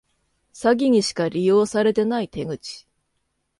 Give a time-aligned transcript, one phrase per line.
[0.55, 2.87] 詐欺にしか利用されてない手口